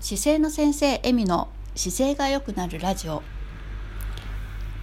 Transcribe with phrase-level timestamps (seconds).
[0.00, 3.20] 姿勢の先生エミの姿勢が良くなるラジオ。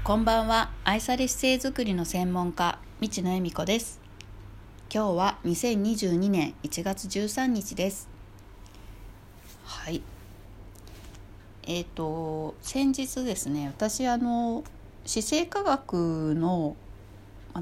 [0.03, 0.71] こんばんは。
[0.83, 4.01] 愛され姿勢づくりの専門家道野恵美子です。
[4.93, 8.09] 今日は2022年1月13日です。
[9.63, 10.01] はい。
[11.63, 14.65] えっ、ー、と先日ですね私あの
[15.05, 16.75] 姿勢科学の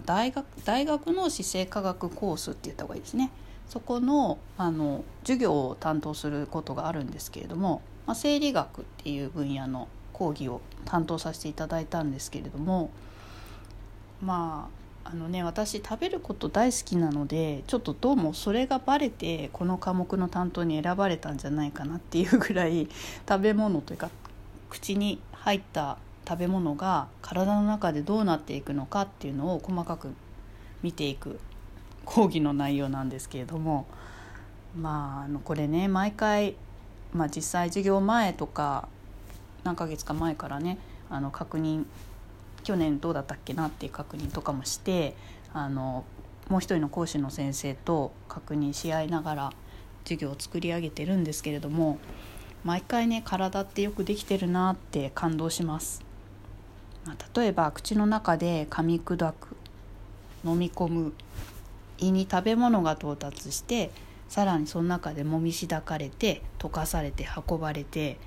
[0.07, 3.29] 大学大学の姿勢科学コースって言った方がいいですね。
[3.73, 12.91] そこのあの授業を担当することがあるんですけれども、まあ、生理学っていう分野の講義を担当させていただいたんですけれども
[14.21, 14.69] ま
[15.03, 22.87] ああのね私食べること大好きなのでちょっとどうもそれがバレてこの科目の担当に選ばれたんじゃないかなっていうぐらい
[23.27, 24.11] 食べ物というか
[24.69, 25.97] 口に入った
[26.29, 30.13] 食べ物が体の中でどうなっていくのかっていうのを細かく
[30.83, 31.39] 見ていく
[32.05, 33.85] 講義の内容なんですけれども
[34.75, 36.55] まああのこれね毎回、
[37.13, 38.87] まあ、実際授業前とか
[39.63, 40.77] 何ヶ月か前からね
[41.09, 41.85] あの確認
[42.63, 45.15] 去年どうだったっけなっていう確認とかもして
[45.53, 46.05] あの
[46.49, 49.53] もう一人の講師の先生と確認し合いながら
[50.03, 51.99] 授業を作り上げてるんですけれども
[52.63, 56.01] 毎回ね体ってよくできてるなって感動します。
[57.05, 59.57] ま、例えば口の中で噛み砕く
[60.45, 61.13] 飲み込む
[61.97, 63.91] 胃に食べ物が到達して
[64.27, 68.17] さらにその中でもみしだかれて溶かされて運ばれて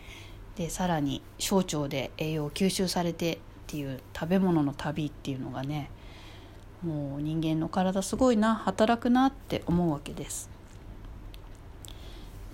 [0.56, 5.90] でさらに小腸で栄養を吸収されてっていう食べ物の旅っていうのがね
[6.82, 10.48] もう人間の体すごいな働くなって思うわけです。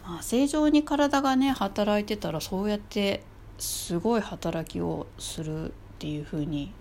[0.05, 3.22] まあ、正常に体がね働いてたらそうやって
[3.58, 6.72] すごい働きをするっていうふうに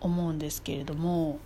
[0.00, 1.38] 思うんですけれども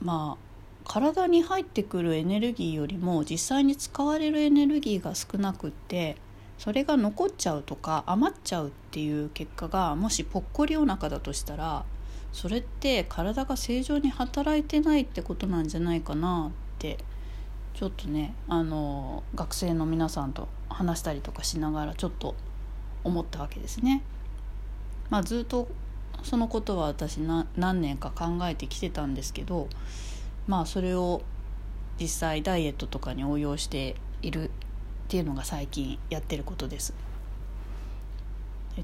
[0.00, 0.46] まあ
[0.84, 6.16] 体に入ってくるエネルギーよりも実際に使われるエネルギーが少なくって
[6.58, 11.84] それが残っちゃうとか余っちゃうっていう結果がもしぽっこりお腹だとしたら
[12.32, 16.98] それって体が正常に働いてないってことなんじゃないかなって
[17.74, 22.34] ちょっとねあの学生の皆さんと話したりとかしながらちょっと
[23.04, 24.02] 思ったわけですね。
[25.10, 25.68] まあ、ずっと
[26.22, 29.68] そのことは私何年か考えてきてたんですけど
[30.46, 31.22] まあそれを
[32.00, 34.50] 実際ダイエットとかに応用しているっ
[35.08, 36.94] ていうのが最近やってることです。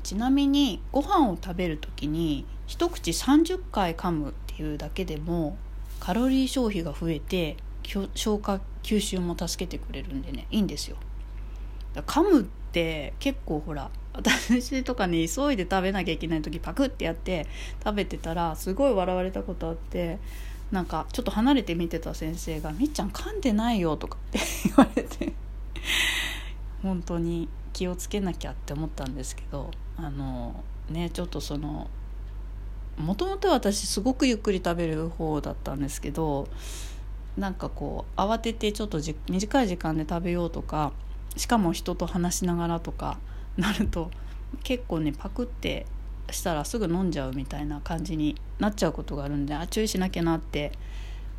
[0.02, 5.58] ちなみにご飯を食べる時に一口30回噛むっていうだけでも
[6.00, 10.96] カロリー消費が増えて消化吸収も助けてくれるんでねいいんですよ。
[11.94, 17.46] 噛むって結構ほら私とかね急いで食べなきゃいけない時パクってやって
[17.82, 20.18] 食べてたらすごい笑われたことあって
[20.70, 25.32] なんかちょっと離れて見てた先生が「みっちゃん噛んでないよ」とかって 言われて
[26.82, 31.88] 本当に気をつけなきゃって思ったんですけどあのねちょっとその
[32.98, 36.48] もともと私すごくゆっくり食べる方だったんですけど
[37.36, 40.92] なんかこう慌ててちょっと短い時間で食べようとか
[41.36, 43.18] しかも人と話しながらとか
[43.56, 44.10] なると
[44.62, 45.86] 結構ねパクって
[46.30, 50.72] したらすぐ飲んじゃうみたいな感じになっちゃうことがあるんであ注意しなきゃなって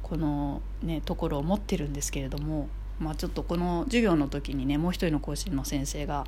[0.02, 2.68] このねところを持ってるんですけれども
[3.00, 6.26] まあちょっとこの授業の時にねもう一人の講師の先生が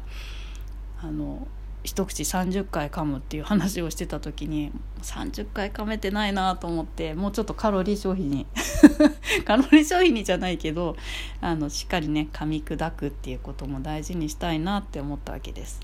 [1.02, 1.48] あの
[1.86, 4.72] 一口30回噛むっていう話をしてた時に
[5.04, 8.48] 30回噛めてないなと思ってもうちょっとカロリー消費に
[9.46, 10.98] カロリー消費にじゃないけど
[11.42, 15.80] あのしっかりね噛み砕くっていうことも大事にしたいなって思ったわけです。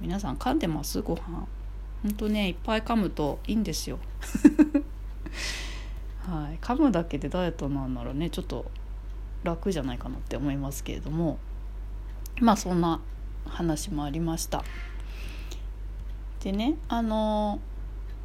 [0.00, 1.02] 皆さん噛んでます？
[1.02, 1.46] ご飯。
[2.02, 3.98] ほんとねいっぱい噛むといいんですよ。
[6.28, 6.58] はい。
[6.60, 8.70] 噛むだけでダイエットなんならねちょっと
[9.42, 11.38] 楽じゃないかなって思いますけれども。
[12.40, 13.00] まあそんな
[13.46, 14.64] 話もありました。
[16.44, 17.58] でねあの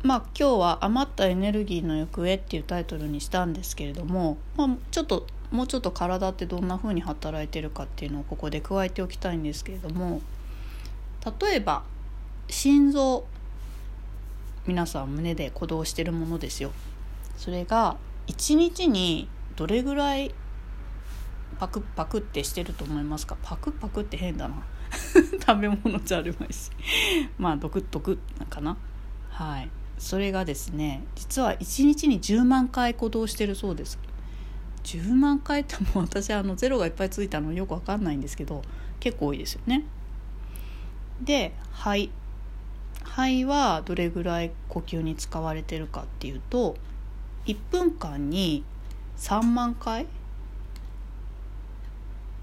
[0.03, 10.21] まあ今日は「余ったエネルギーの行方」っていうタイトルにしたんですけれども、まあ、ちょっともうちょっと体ってどんな風に働いてるかっていうのをここで加えておきたいんですけれども
[11.41, 11.83] 例えば
[12.49, 13.25] 心臓
[14.67, 16.71] 皆さん胸で鼓動してるものですよ。
[17.37, 17.95] それが
[18.27, 20.35] 1日にどれぐらい
[21.59, 23.37] パクパクってしてると思いますか？
[23.43, 24.55] パクパクって変だな。
[25.45, 26.71] 食べ物じゃあるまいし。
[27.37, 28.77] まあドクッドクッかな？
[29.29, 29.69] はい。
[29.97, 33.99] それがですね実は1日に10万回鼓動してるそうです。
[34.83, 38.63] 10万回ってもう私あのゼロがいっぱいついたのよく分かんないんですけど
[39.01, 39.83] 結構多いですよね。
[41.21, 42.09] で肺。
[43.03, 46.77] 肺はどれぐらい呼吸に使われてるかっていうと
[47.45, 48.63] 1分間に
[49.17, 50.05] 3万回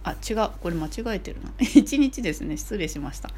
[0.07, 0.51] あ違う。
[0.61, 1.51] これ間違えてるな。
[1.59, 2.57] 1日ですね。
[2.57, 3.31] 失礼しました。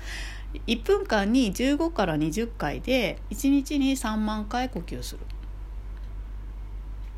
[0.67, 5.21] 1分間に15から20回で1日に3万回呼吸する。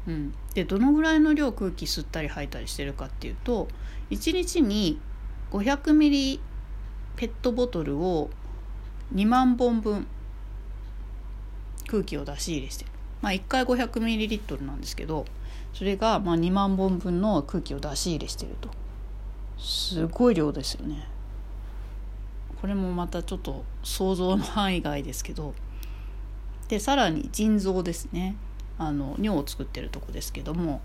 [0.06, 3.68] うん、でどのぐらいの量空気吸ったり吐いたりしてるかっていうと
[4.10, 4.98] 1日に
[5.50, 6.40] 500ミリ
[7.16, 8.30] ペットボトルを
[9.14, 10.06] 2万本分
[11.86, 15.26] 空気を出し入れしてる、まあ、1回500ミリリットルなんですけど
[15.74, 18.79] それがまあ2万本分の空気を出し入れしてると。
[19.60, 21.06] すごい量ですよね。
[22.60, 25.54] これもまたちょっと想像の範囲外ですけど。
[26.68, 28.36] でさらに腎臓ですね。
[28.78, 30.80] あの尿を作ってるとこですけども。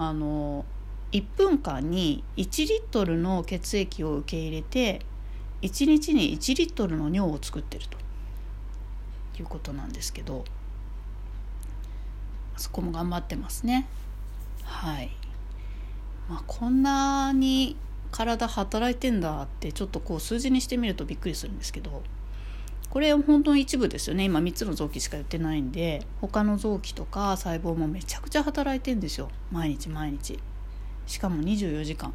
[0.00, 0.64] あの
[1.10, 5.00] 1分間に1リットルの血液を受け入れて
[5.62, 7.98] 1日に1リットルの尿を作ってると。
[9.40, 10.44] いうことなんですけど。
[12.58, 13.86] そこも頑張ってますね。
[14.64, 15.10] はい、
[16.28, 17.76] まあ、こんなに
[18.10, 22.02] 体働いてんだってちょっとこう数字にしてみるとびっくりするんですけど
[22.90, 24.24] これ本当に一部ですよね。
[24.24, 29.28] 今3つの臓器しか言ってないんで他の臓器とか細胞もめちゃくちゃ働いてんですよ。
[29.52, 30.38] 毎日毎日。
[31.06, 32.14] しかも24時間。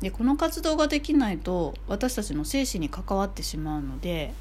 [0.00, 4.34] でこの活動ができないと私たちの生死に関わってしまうので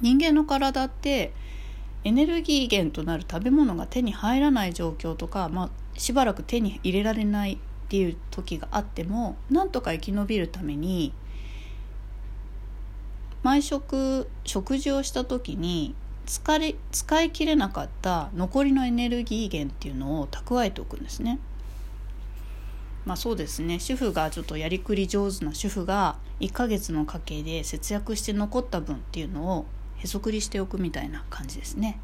[0.00, 1.32] 人間の体って
[2.02, 7.58] エネルギー源となる食べ物が手に入らない状況とか、まあ、しばらく手に入れられない
[7.88, 11.14] っていう時があってもなんとか生き延びるために
[13.42, 15.94] 毎食食事をした時に
[16.26, 21.38] 使れ使い切れなかった残りのエネルギー源っていうのを蓄えておくんですね。
[23.06, 31.98] まあそうですね主婦がちょっとやりくり上手な主婦が1ヶ月の家計で節約して残った分っていうのをへそくりしておくみたいな感じですね。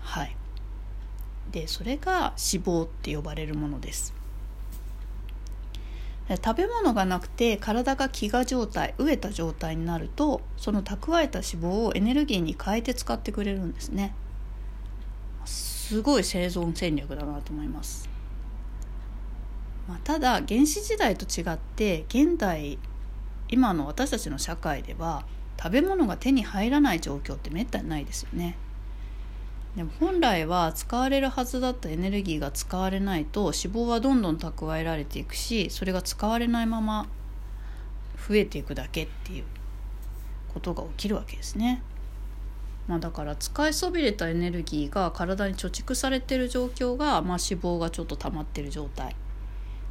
[0.00, 0.36] はい
[1.52, 4.12] でそれが脂肪って呼ばれるものです。
[6.28, 14.14] 食べ物がなくて体が飢餓状態飢えた状態になるとその蓄えた脂肪をエネルギーに変えて使ってくれるんですね。
[15.44, 18.08] すごい生存戦略だなと思います、
[19.86, 22.80] まあ、ただ原始時代と違って現代
[23.48, 25.24] 今の私たちの社会では
[25.56, 28.56] 食べ物が手に入らない状況ってめったにないですよね。
[29.76, 37.06] でも本来は使われるはずだったエネルギーが使われないと脂肪はどんどん蓄えられていくしそれが使われないまま
[38.26, 39.44] 増えていくだけっていう
[40.54, 41.82] ことが起きるわけですね。
[42.88, 49.16] まあ、だから使いそびれたエネルギーが体に貯蓄されてる状況が、まあ、脂肪がちょっと溜まってる状態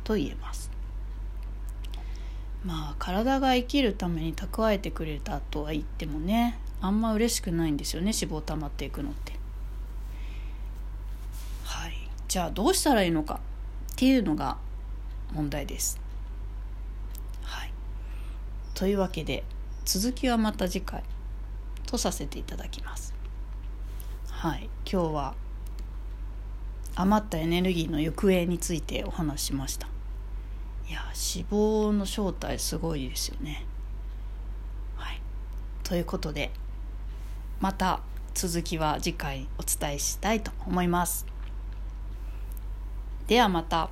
[0.06, 0.72] と言えます。
[2.64, 9.35] まあ体が生きるために蓄えてくれたとは言ってもねあんま嬉しくないんですよね脂肪溜まっていくのって。
[12.36, 13.40] じゃあどうしたらいいのか
[13.94, 14.58] っていうのが
[15.32, 16.02] 問題です。
[17.44, 17.72] はい、
[18.74, 19.46] というわけで
[19.86, 21.02] 続きはまた次回
[21.86, 23.14] とさせていただきます。
[24.28, 25.36] はい、今日は
[26.96, 29.88] 余ったエネルギーの行方についてお話しました。
[30.90, 33.66] いや脂肪の正体すごいですよね。
[34.98, 35.22] はい、
[35.86, 36.52] ということで
[37.62, 38.02] また
[38.34, 41.35] 続きは次回お伝えしたいと思います。
[43.28, 43.90] ではまた。